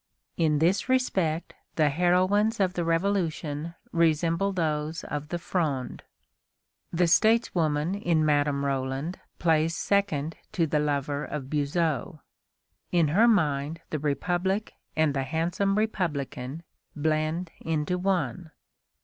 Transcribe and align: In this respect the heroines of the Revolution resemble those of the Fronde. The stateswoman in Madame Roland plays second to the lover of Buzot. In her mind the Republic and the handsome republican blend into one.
In 0.35 0.57
this 0.57 0.89
respect 0.89 1.53
the 1.75 1.89
heroines 1.89 2.59
of 2.59 2.73
the 2.73 2.83
Revolution 2.83 3.75
resemble 3.91 4.51
those 4.51 5.03
of 5.03 5.27
the 5.29 5.37
Fronde. 5.37 6.01
The 6.91 7.03
stateswoman 7.05 8.01
in 8.01 8.25
Madame 8.25 8.65
Roland 8.65 9.19
plays 9.37 9.75
second 9.75 10.37
to 10.53 10.65
the 10.65 10.79
lover 10.79 11.23
of 11.23 11.51
Buzot. 11.51 12.15
In 12.91 13.09
her 13.09 13.27
mind 13.27 13.79
the 13.91 13.99
Republic 13.99 14.73
and 14.95 15.13
the 15.13 15.21
handsome 15.21 15.77
republican 15.77 16.63
blend 16.95 17.51
into 17.59 17.99
one. 17.99 18.49